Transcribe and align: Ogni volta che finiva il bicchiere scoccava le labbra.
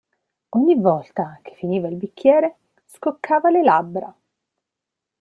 Ogni 0.55 0.79
volta 0.81 1.37
che 1.43 1.53
finiva 1.53 1.87
il 1.87 1.95
bicchiere 1.95 2.55
scoccava 2.85 3.51
le 3.51 3.61
labbra. 3.61 4.15